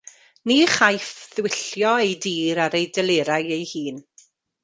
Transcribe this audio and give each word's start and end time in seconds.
Ni 0.51 0.55
chaiff 0.75 1.09
ddiwyllio 1.33 1.91
ei 2.05 2.15
dir 2.23 2.63
ar 2.65 2.77
ei 2.79 2.87
delerau 2.95 3.53
ei 3.59 3.67
hun. 3.75 4.01